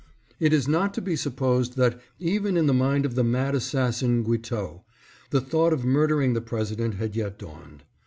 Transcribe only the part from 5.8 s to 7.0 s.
murdering the President